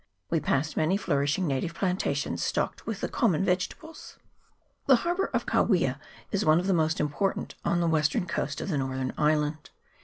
We 0.31 0.39
passed 0.39 0.75
many 0.77 0.97
flourishing 0.97 1.45
native 1.45 1.75
plantations 1.75 2.41
stocked 2.41 2.87
with 2.87 3.01
the 3.01 3.07
common 3.07 3.45
vegetables. 3.45 4.17
The 4.87 4.95
harbour 5.05 5.27
of 5.31 5.45
Kawia 5.45 5.99
is 6.31 6.43
one 6.43 6.59
of 6.59 6.65
the 6.65 6.73
most 6.73 6.99
import 6.99 7.37
ant 7.37 7.53
on 7.63 7.81
the 7.81 7.87
western 7.87 8.25
coast 8.25 8.61
of 8.61 8.69
the 8.69 8.79
northern 8.79 9.13
island. 9.15 9.69